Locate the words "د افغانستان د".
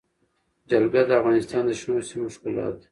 1.07-1.71